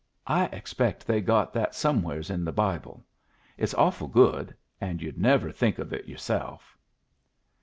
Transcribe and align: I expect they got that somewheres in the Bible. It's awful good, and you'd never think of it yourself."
I 0.25 0.45
expect 0.45 1.05
they 1.05 1.21
got 1.21 1.53
that 1.53 1.75
somewheres 1.75 2.31
in 2.31 2.43
the 2.43 2.51
Bible. 2.51 3.05
It's 3.55 3.75
awful 3.75 4.07
good, 4.07 4.55
and 4.81 4.99
you'd 4.99 5.19
never 5.19 5.51
think 5.51 5.77
of 5.77 5.93
it 5.93 6.07
yourself." 6.07 6.75